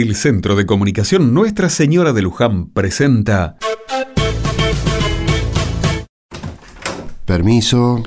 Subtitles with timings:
[0.00, 3.56] El Centro de Comunicación Nuestra Señora de Luján presenta...
[7.24, 8.04] Permiso.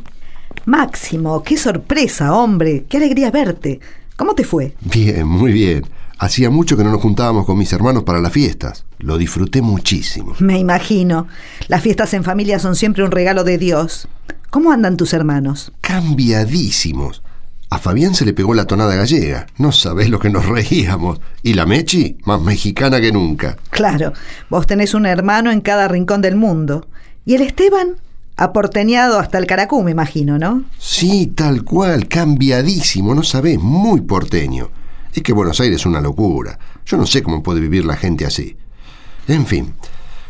[0.64, 2.86] Máximo, qué sorpresa, hombre.
[2.88, 3.82] Qué alegría verte.
[4.16, 4.74] ¿Cómo te fue?
[4.80, 5.86] Bien, muy bien.
[6.18, 8.86] Hacía mucho que no nos juntábamos con mis hermanos para las fiestas.
[9.00, 10.34] Lo disfruté muchísimo.
[10.40, 11.28] Me imagino.
[11.68, 14.08] Las fiestas en familia son siempre un regalo de Dios.
[14.50, 15.74] ¿Cómo andan tus hermanos?
[15.82, 17.22] Cambiadísimos.
[17.74, 19.48] A Fabián se le pegó la tonada gallega.
[19.58, 21.22] No sabés lo que nos reíamos.
[21.42, 23.56] Y la Mechi, más mexicana que nunca.
[23.70, 24.12] Claro,
[24.50, 26.90] vos tenés un hermano en cada rincón del mundo.
[27.26, 27.96] ¿Y el Esteban?
[28.36, 30.66] Aporteñado hasta el caracú, me imagino, ¿no?
[30.78, 34.70] Sí, tal cual, cambiadísimo, no sabés, muy porteño.
[35.14, 36.60] Es que Buenos Aires es una locura.
[36.86, 38.58] Yo no sé cómo puede vivir la gente así.
[39.30, 39.74] En fin,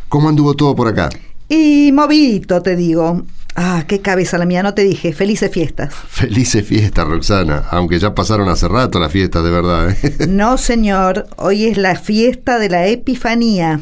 [0.10, 1.10] ¿cómo anduvo todo por acá?
[1.49, 3.23] Y movidito, te digo.
[3.55, 5.14] Ah, qué cabeza la mía, no te dije.
[5.14, 5.94] Felices fiestas.
[6.10, 7.64] Felices fiestas, Roxana.
[7.72, 9.90] Aunque ya pasaron hace rato las fiestas, de verdad.
[9.91, 10.26] ¿eh?
[10.30, 11.27] No, señor.
[11.38, 13.80] Hoy es la fiesta de la Epifanía.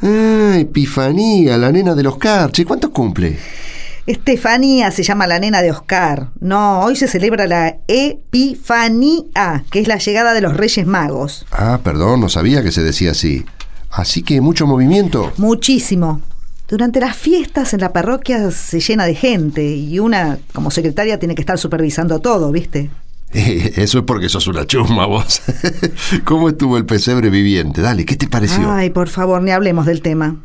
[0.00, 2.64] Ah, Epifanía, la nena de los carches.
[2.64, 3.36] ¿Cuántos cumple?
[4.06, 6.30] Estefanía se llama la nena de Oscar.
[6.40, 11.44] No, hoy se celebra la Epifanía, que es la llegada de los Reyes Magos.
[11.52, 13.44] Ah, perdón, no sabía que se decía así.
[13.90, 15.32] Así que mucho movimiento.
[15.36, 16.22] Muchísimo.
[16.68, 21.34] Durante las fiestas en la parroquia se llena de gente y una, como secretaria, tiene
[21.34, 22.90] que estar supervisando todo, ¿viste?
[23.32, 25.40] Eso es porque sos una chusma vos.
[26.24, 27.80] ¿Cómo estuvo el pesebre viviente?
[27.80, 28.70] Dale, ¿qué te pareció?
[28.70, 30.36] Ay, por favor, ni hablemos del tema.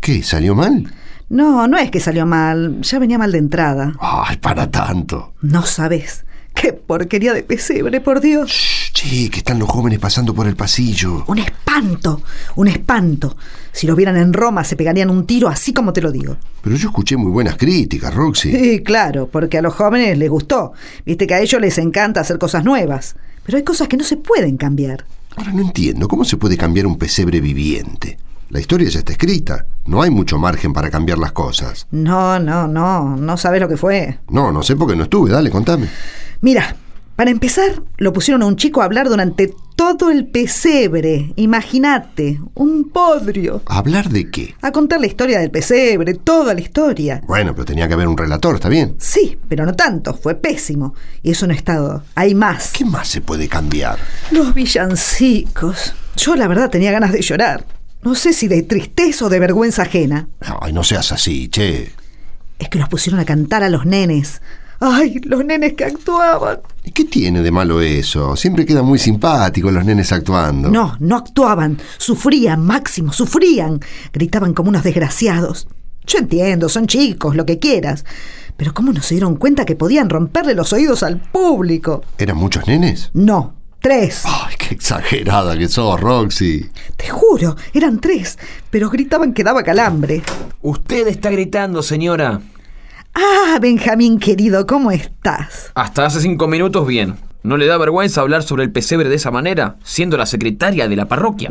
[0.00, 0.22] ¿Qué?
[0.22, 0.92] ¿Salió mal?
[1.28, 3.94] No, no es que salió mal, ya venía mal de entrada.
[4.00, 5.32] Ay, para tanto.
[5.40, 6.24] No sabes.
[6.54, 8.50] Qué porquería de pesebre, por Dios.
[8.50, 11.24] Shh, che, que están los jóvenes pasando por el pasillo.
[11.26, 12.22] Un espanto,
[12.56, 13.36] un espanto.
[13.72, 16.36] Si lo vieran en Roma se pegarían un tiro así como te lo digo.
[16.60, 18.52] Pero yo escuché muy buenas críticas, Roxy.
[18.52, 20.72] Sí, claro, porque a los jóvenes les gustó.
[21.06, 23.16] Viste que a ellos les encanta hacer cosas nuevas.
[23.44, 25.04] Pero hay cosas que no se pueden cambiar.
[25.36, 28.18] Ahora no entiendo, ¿cómo se puede cambiar un pesebre viviente?
[28.50, 29.64] La historia ya está escrita.
[29.86, 31.86] No hay mucho margen para cambiar las cosas.
[31.90, 34.18] No, no, no, no sabes lo que fue.
[34.28, 35.30] No, no sé porque no estuve.
[35.30, 35.88] Dale, contame.
[36.44, 36.74] Mira,
[37.14, 41.32] para empezar, lo pusieron a un chico a hablar durante todo el pesebre.
[41.36, 43.62] Imagínate, un podrio.
[43.66, 44.56] ¿Hablar de qué?
[44.60, 47.22] A contar la historia del pesebre, toda la historia.
[47.28, 48.96] Bueno, pero tenía que haber un relator, ¿está bien?
[48.98, 50.96] Sí, pero no tanto, fue pésimo.
[51.22, 52.02] Y eso no es todo.
[52.16, 52.72] Hay más.
[52.72, 54.00] ¿Qué más se puede cambiar?
[54.32, 55.94] Los villancicos.
[56.16, 57.64] Yo la verdad tenía ganas de llorar.
[58.02, 60.26] No sé si de tristeza o de vergüenza ajena.
[60.60, 61.92] Ay, no seas así, che.
[62.58, 64.42] Es que los pusieron a cantar a los nenes.
[64.84, 66.58] ¡Ay, los nenes que actuaban!
[66.82, 68.34] ¿Y qué tiene de malo eso?
[68.34, 70.70] Siempre quedan muy simpáticos los nenes actuando.
[70.70, 71.78] No, no actuaban.
[71.98, 73.78] Sufrían, Máximo, sufrían.
[74.12, 75.68] Gritaban como unos desgraciados.
[76.04, 78.04] Yo entiendo, son chicos, lo que quieras.
[78.56, 82.02] Pero ¿cómo no se dieron cuenta que podían romperle los oídos al público?
[82.18, 83.10] ¿Eran muchos nenes?
[83.14, 84.22] No, tres.
[84.24, 86.68] Ay, qué exagerada que sos, Roxy.
[86.96, 88.36] Te juro, eran tres,
[88.68, 90.24] pero gritaban que daba calambre.
[90.60, 92.40] Usted está gritando, señora.
[93.14, 95.70] Ah, Benjamín querido, ¿cómo estás?
[95.74, 97.16] Hasta hace cinco minutos bien.
[97.42, 100.96] ¿No le da vergüenza hablar sobre el pesebre de esa manera, siendo la secretaria de
[100.96, 101.50] la parroquia?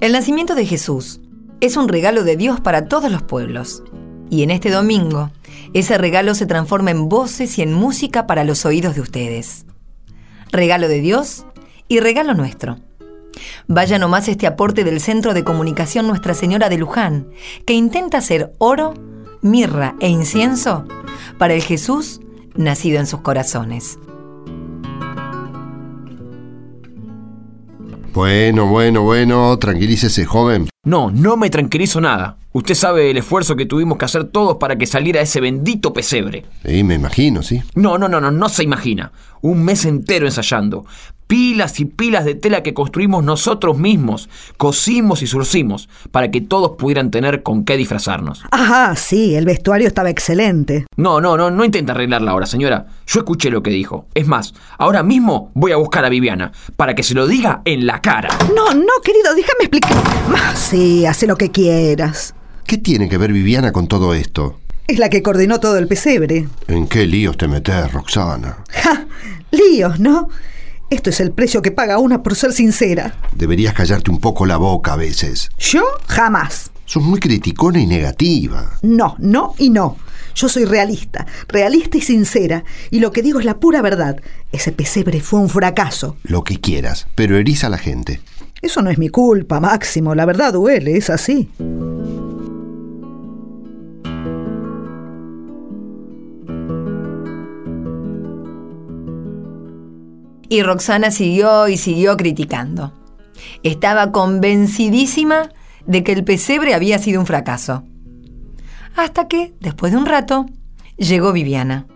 [0.00, 1.20] El nacimiento de Jesús
[1.60, 3.82] es un regalo de Dios para todos los pueblos.
[4.30, 5.30] Y en este domingo,
[5.74, 9.66] ese regalo se transforma en voces y en música para los oídos de ustedes.
[10.52, 11.44] Regalo de Dios
[11.90, 12.78] y regalo nuestro.
[13.66, 17.28] Vaya nomás este aporte del Centro de Comunicación Nuestra Señora de Luján,
[17.66, 18.94] que intenta hacer oro,
[19.42, 20.86] mirra e incienso
[21.36, 22.20] para el Jesús
[22.54, 23.98] nacido en sus corazones.
[28.12, 30.68] Bueno, bueno, bueno, tranquilícese, joven.
[30.84, 32.38] No, no me tranquilizo nada.
[32.52, 36.44] Usted sabe el esfuerzo que tuvimos que hacer todos para que saliera ese bendito pesebre.
[36.64, 37.62] Sí, me imagino, sí.
[37.74, 39.12] No, no, no, no, no se imagina.
[39.40, 40.84] Un mes entero ensayando.
[41.30, 44.28] Pilas y pilas de tela que construimos nosotros mismos.
[44.56, 48.42] Cosimos y surcimos para que todos pudieran tener con qué disfrazarnos.
[48.50, 50.86] Ajá, sí, el vestuario estaba excelente.
[50.96, 52.86] No, no, no, no intenta arreglarla ahora, señora.
[53.06, 54.06] Yo escuché lo que dijo.
[54.12, 57.86] Es más, ahora mismo voy a buscar a Viviana para que se lo diga en
[57.86, 58.30] la cara.
[58.56, 60.56] No, no, querido, déjame explicar.
[60.56, 62.34] Sí, hace lo que quieras.
[62.66, 64.58] ¿Qué tiene que ver Viviana con todo esto?
[64.88, 66.48] Es la que coordinó todo el pesebre.
[66.66, 68.64] ¿En qué líos te metes, Roxana?
[68.72, 69.06] ¡Ja!
[69.52, 70.28] Líos, ¿no?
[70.90, 73.14] Esto es el precio que paga una por ser sincera.
[73.32, 75.48] Deberías callarte un poco la boca a veces.
[75.56, 76.72] Yo jamás.
[76.84, 78.72] Sos muy criticona y negativa.
[78.82, 79.96] No, no y no.
[80.34, 84.20] Yo soy realista, realista y sincera, y lo que digo es la pura verdad.
[84.50, 86.16] Ese pesebre fue un fracaso.
[86.24, 88.20] Lo que quieras, pero eriza a la gente.
[88.60, 90.16] Eso no es mi culpa, Máximo.
[90.16, 91.50] La verdad duele, es así.
[100.50, 102.92] Y Roxana siguió y siguió criticando.
[103.62, 105.48] Estaba convencidísima
[105.86, 107.84] de que el pesebre había sido un fracaso.
[108.96, 110.46] Hasta que, después de un rato,
[110.96, 111.86] llegó Viviana.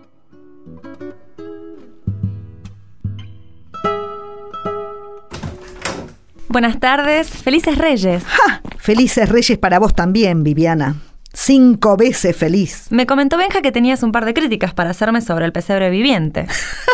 [6.47, 8.23] Buenas tardes, felices reyes.
[8.23, 8.61] ¡Ja!
[8.77, 10.95] Felices reyes para vos también, Viviana.
[11.33, 12.87] Cinco veces feliz.
[12.89, 16.47] Me comentó Benja que tenías un par de críticas para hacerme sobre el pesebre viviente.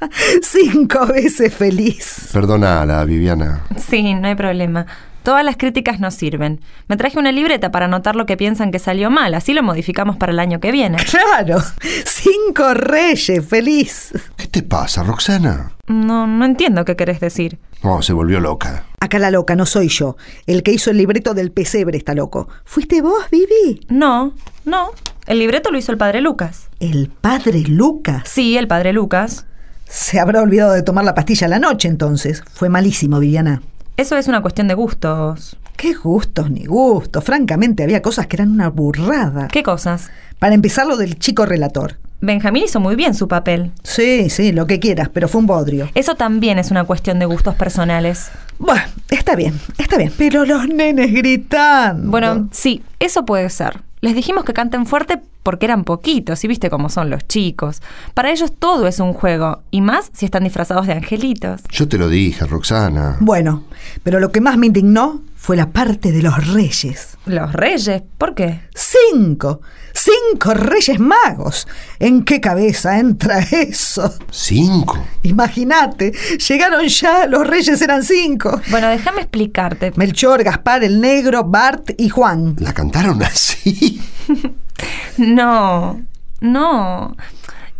[0.42, 2.30] Cinco veces feliz.
[2.32, 3.62] Perdónala, Viviana.
[3.76, 4.86] Sí, no hay problema.
[5.22, 6.60] Todas las críticas nos sirven.
[6.86, 10.16] Me traje una libreta para anotar lo que piensan que salió mal, así lo modificamos
[10.16, 10.96] para el año que viene.
[11.10, 11.62] Claro,
[12.06, 14.12] cinco reyes feliz.
[14.36, 15.72] ¿Qué te pasa, Roxana?
[15.86, 17.58] No, no entiendo qué querés decir.
[17.82, 18.84] Oh, se volvió loca.
[19.00, 20.16] Acá la loca no soy yo.
[20.46, 22.48] El que hizo el libreto del pesebre está loco.
[22.64, 23.80] ¿Fuiste vos, Vivi?
[23.88, 24.32] No,
[24.64, 24.92] no.
[25.26, 26.68] El libreto lo hizo el padre Lucas.
[26.80, 28.22] ¿El padre Lucas?
[28.24, 29.44] Sí, el padre Lucas.
[29.88, 32.42] Se habrá olvidado de tomar la pastilla a la noche entonces.
[32.52, 33.62] Fue malísimo, Viviana.
[33.96, 35.56] Eso es una cuestión de gustos.
[35.76, 37.24] Qué gustos ni gustos.
[37.24, 39.48] Francamente, había cosas que eran una burrada.
[39.48, 40.10] ¿Qué cosas?
[40.38, 41.96] Para empezar, lo del chico relator.
[42.20, 43.70] Benjamín hizo muy bien su papel.
[43.84, 45.88] Sí, sí, lo que quieras, pero fue un bodrio.
[45.94, 48.30] Eso también es una cuestión de gustos personales.
[48.58, 50.12] Bueno, está bien, está bien.
[50.18, 52.10] Pero los nenes gritando.
[52.10, 53.82] Bueno, sí, eso puede ser.
[54.00, 57.80] Les dijimos que canten fuerte porque eran poquitos, y viste cómo son los chicos.
[58.14, 61.62] Para ellos todo es un juego, y más si están disfrazados de angelitos.
[61.70, 63.16] Yo te lo dije, Roxana.
[63.20, 63.64] Bueno,
[64.02, 67.16] pero lo que más me indignó fue la parte de los reyes.
[67.24, 68.02] ¿Los reyes?
[68.18, 68.60] ¿Por qué?
[68.74, 69.60] Cinco.
[69.94, 71.66] Cinco reyes magos.
[71.98, 74.14] ¿En qué cabeza entra eso?
[74.30, 74.98] ¿Cinco?
[75.22, 76.12] Imagínate,
[76.46, 78.60] llegaron ya, los reyes eran cinco.
[78.70, 79.92] Bueno, déjame explicarte.
[79.96, 82.56] Melchor, Gaspar, el Negro, Bart y Juan.
[82.58, 84.00] ¿La cantaron así?
[85.18, 86.00] No,
[86.40, 87.16] no.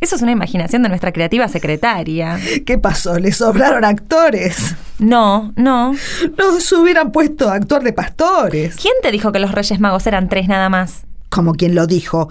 [0.00, 2.38] Eso es una imaginación de nuestra creativa secretaria.
[2.64, 3.18] ¿Qué pasó?
[3.18, 4.74] ¿Le sobraron actores?
[4.98, 5.94] No, no.
[6.36, 8.76] Los hubieran puesto a actuar de pastores.
[8.76, 11.02] ¿Quién te dijo que los Reyes Magos eran tres nada más?
[11.28, 12.28] Como quien lo dijo.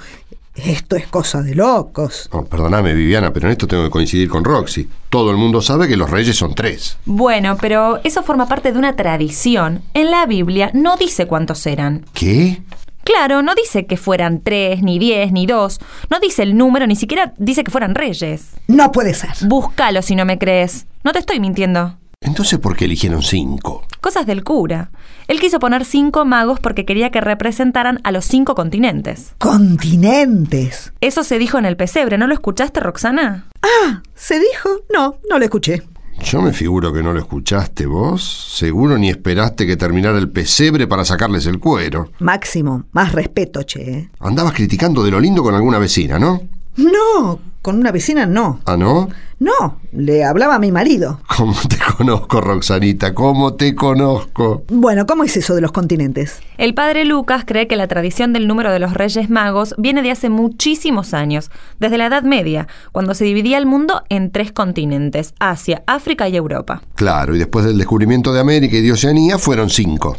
[0.56, 2.30] Esto es cosa de locos.
[2.31, 4.90] Oh, perdóname, Viviana, pero en esto tengo que coincidir con Roxy.
[5.10, 6.98] Todo el mundo sabe que los reyes son tres.
[7.06, 9.81] Bueno, pero eso forma parte de una tradición.
[9.94, 12.06] En la Biblia no dice cuántos eran.
[12.14, 12.62] ¿Qué?
[13.07, 15.80] Claro, no dice que fueran tres, ni diez, ni dos.
[16.09, 18.50] No dice el número, ni siquiera dice que fueran reyes.
[18.68, 19.30] No puede ser.
[19.48, 20.88] Búscalo si no me crees.
[21.06, 21.98] No te estoy mintiendo.
[22.19, 23.86] Entonces, ¿por qué eligieron cinco?
[24.01, 24.92] Cosas del cura.
[25.30, 29.36] Él quiso poner cinco magos porque quería que representaran a los cinco continentes.
[29.38, 30.92] Continentes.
[31.00, 33.45] Eso se dijo en el pesebre, ¿no lo escuchaste, Roxana?
[33.62, 34.81] Ah, ¿se dijo?
[34.94, 35.81] No, no lo escuché.
[36.24, 38.54] Yo me figuro que no lo escuchaste vos.
[38.58, 42.12] Seguro ni esperaste que terminara el pesebre para sacarles el cuero.
[42.19, 43.81] Máximo, más respeto, che.
[43.92, 44.10] ¿eh?
[44.19, 46.42] Andabas criticando de lo lindo con alguna vecina, ¿no?
[46.78, 48.62] No, con una vecina no.
[48.64, 49.10] ¿Ah, no?
[49.40, 51.19] No, le hablaba a mi marido.
[51.38, 53.14] ¿Cómo te conozco, Roxanita?
[53.14, 54.64] ¿Cómo te conozco?
[54.69, 56.40] Bueno, ¿cómo es eso de los continentes?
[56.58, 60.12] El padre Lucas cree que la tradición del número de los Reyes Magos viene de
[60.12, 65.34] hace muchísimos años, desde la Edad Media, cuando se dividía el mundo en tres continentes,
[65.38, 66.81] Asia, África y Europa.
[66.96, 70.16] Claro, y después del descubrimiento de América y de Oceanía fueron cinco.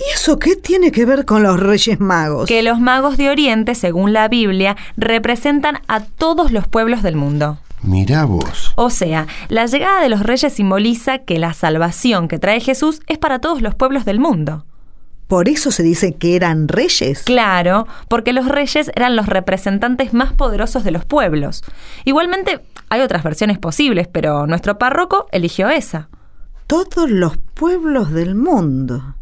[0.00, 2.48] ¿Y eso qué tiene que ver con los Reyes Magos?
[2.48, 7.58] Que los magos de Oriente, según la Biblia, representan a todos los pueblos del mundo.
[7.82, 8.72] Mirá vos.
[8.76, 13.18] O sea, la llegada de los reyes simboliza que la salvación que trae Jesús es
[13.18, 14.64] para todos los pueblos del mundo.
[15.28, 17.22] ¿Por eso se dice que eran reyes?
[17.24, 21.62] Claro, porque los reyes eran los representantes más poderosos de los pueblos.
[22.06, 26.08] Igualmente, hay otras versiones posibles, pero nuestro párroco eligió esa.
[26.66, 29.14] Todos los pueblos del mundo.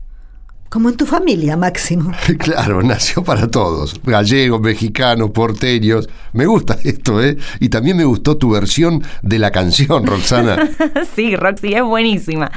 [0.68, 2.12] Como en tu familia, Máximo.
[2.38, 4.00] Claro, nació para todos.
[4.04, 6.08] Gallegos, mexicanos, porteños.
[6.32, 7.36] Me gusta esto, ¿eh?
[7.60, 10.68] Y también me gustó tu versión de la canción, Roxana.
[11.16, 12.50] sí, Roxy, es buenísima.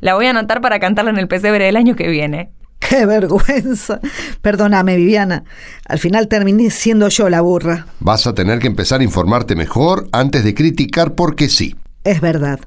[0.00, 2.50] La voy a anotar para cantarla en el pesebre del año que viene.
[2.78, 3.98] ¡Qué vergüenza!
[4.42, 5.44] Perdóname, Viviana.
[5.86, 7.86] Al final terminé siendo yo la burra.
[8.00, 11.74] Vas a tener que empezar a informarte mejor antes de criticar porque sí.
[12.04, 12.60] Es verdad.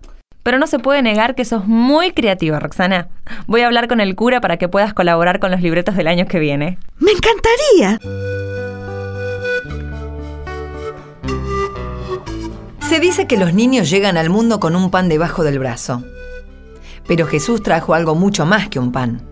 [0.48, 3.10] Pero no se puede negar que sos muy creativa, Roxana.
[3.48, 6.25] Voy a hablar con el cura para que puedas colaborar con los libretos del año
[6.25, 6.80] que viene.
[7.00, 8.00] ¡Me encantaría!
[12.80, 16.06] Se dice que los niños llegan al mundo con un pan debajo del brazo.
[17.06, 19.27] Pero Jesús trajo algo mucho más que un pan.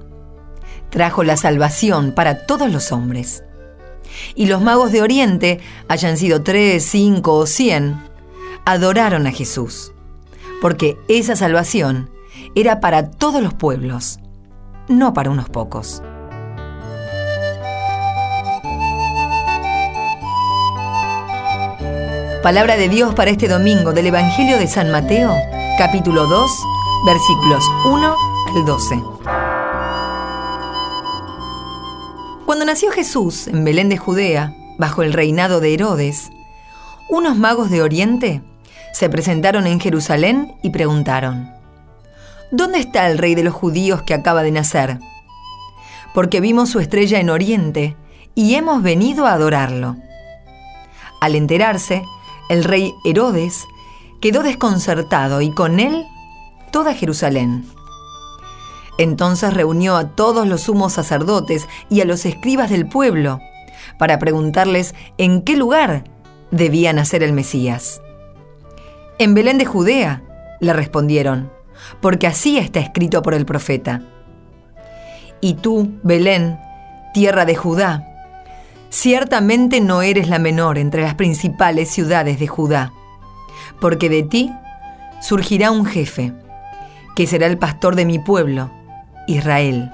[0.89, 3.45] Trajo la salvación para todos los hombres.
[4.35, 8.03] Y los magos de Oriente, hayan sido tres, cinco o cien,
[8.65, 9.93] adoraron a Jesús
[10.61, 12.09] porque esa salvación
[12.55, 14.19] era para todos los pueblos,
[14.87, 16.01] no para unos pocos.
[22.43, 25.33] Palabra de Dios para este domingo del Evangelio de San Mateo,
[25.79, 26.51] capítulo 2,
[27.05, 28.15] versículos 1
[28.55, 29.03] al 12.
[32.45, 36.29] Cuando nació Jesús en Belén de Judea, bajo el reinado de Herodes,
[37.09, 38.43] unos magos de Oriente
[38.95, 41.51] se presentaron en Jerusalén y preguntaron,
[42.49, 44.99] ¿Dónde está el rey de los judíos que acaba de nacer?
[46.13, 47.97] Porque vimos su estrella en Oriente
[48.35, 49.97] y hemos venido a adorarlo.
[51.19, 52.03] Al enterarse,
[52.47, 53.65] el rey Herodes
[54.21, 56.05] quedó desconcertado y con él
[56.71, 57.65] toda Jerusalén.
[58.97, 63.41] Entonces reunió a todos los sumos sacerdotes y a los escribas del pueblo
[63.99, 66.05] para preguntarles en qué lugar
[66.49, 67.99] debía nacer el Mesías.
[69.17, 70.23] En Belén de Judea,
[70.59, 71.49] le respondieron,
[72.01, 74.01] porque así está escrito por el profeta.
[75.39, 76.59] Y tú, Belén,
[77.13, 78.03] tierra de Judá,
[78.89, 82.91] ciertamente no eres la menor entre las principales ciudades de Judá,
[83.79, 84.51] porque de ti
[85.21, 86.33] surgirá un jefe,
[87.15, 88.69] que será el pastor de mi pueblo,
[89.27, 89.91] Israel.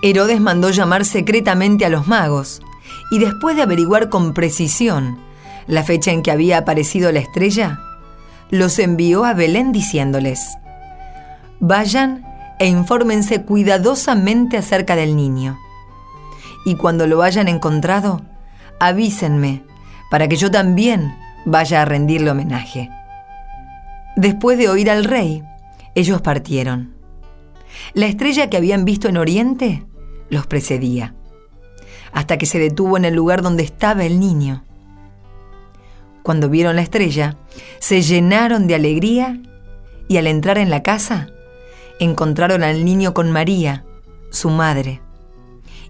[0.00, 2.62] Herodes mandó llamar secretamente a los magos,
[3.10, 5.18] y después de averiguar con precisión
[5.66, 7.78] la fecha en que había aparecido la estrella,
[8.50, 10.58] los envió a Belén diciéndoles,
[11.60, 12.24] Vayan
[12.58, 15.58] e infórmense cuidadosamente acerca del niño.
[16.64, 18.22] Y cuando lo hayan encontrado,
[18.78, 19.62] avísenme
[20.10, 22.90] para que yo también vaya a rendirle homenaje.
[24.16, 25.42] Después de oír al rey,
[25.94, 26.94] ellos partieron.
[27.94, 29.84] La estrella que habían visto en Oriente
[30.28, 31.14] los precedía,
[32.12, 34.64] hasta que se detuvo en el lugar donde estaba el niño.
[36.22, 37.36] Cuando vieron la estrella,
[37.78, 39.40] se llenaron de alegría
[40.08, 41.28] y al entrar en la casa,
[41.98, 43.84] encontraron al niño con María,
[44.30, 45.00] su madre,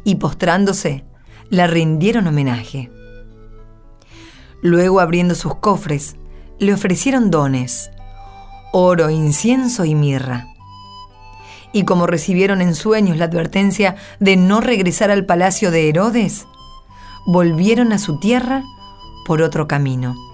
[0.05, 1.05] y postrándose,
[1.51, 2.91] la rindieron homenaje.
[4.63, 6.17] Luego, abriendo sus cofres,
[6.59, 7.91] le ofrecieron dones,
[8.73, 10.47] oro, incienso y mirra.
[11.73, 16.47] Y como recibieron en sueños la advertencia de no regresar al palacio de Herodes,
[17.27, 18.63] volvieron a su tierra
[19.25, 20.32] por otro camino.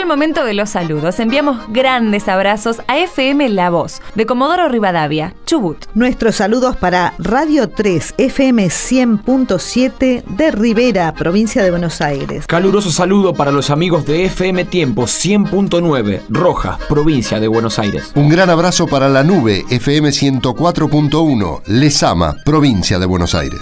[0.00, 1.20] El momento de los saludos.
[1.20, 5.76] Enviamos grandes abrazos a FM La Voz, de Comodoro Rivadavia, Chubut.
[5.94, 12.46] Nuestros saludos para Radio 3 FM 100.7 de Rivera, provincia de Buenos Aires.
[12.46, 18.10] Caluroso saludo para los amigos de FM Tiempo 100.9, Rojas, provincia de Buenos Aires.
[18.14, 23.60] Un gran abrazo para la nube FM 104.1, Lesama, provincia de Buenos Aires.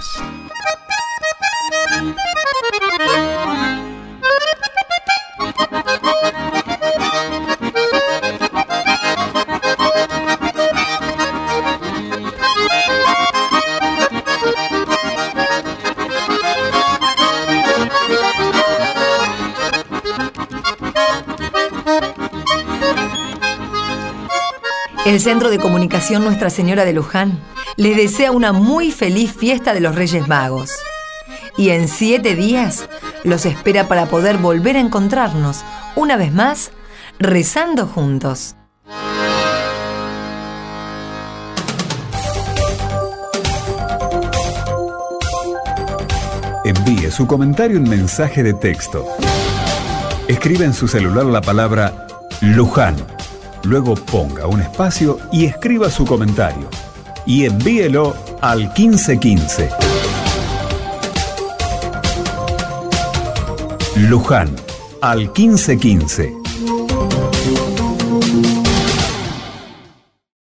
[25.09, 27.39] El Centro de Comunicación Nuestra Señora de Luján
[27.77, 30.69] les desea una muy feliz fiesta de los Reyes Magos.
[31.57, 32.87] Y en siete días
[33.23, 36.69] los espera para poder volver a encontrarnos, una vez más,
[37.17, 38.55] rezando juntos.
[46.63, 49.07] Envíe su comentario en mensaje de texto.
[50.27, 52.05] Escribe en su celular la palabra
[52.41, 52.95] Luján.
[53.63, 56.69] Luego ponga un espacio y escriba su comentario.
[57.25, 59.69] Y envíelo al 1515.
[63.97, 64.55] Luján,
[65.01, 66.48] al 1515.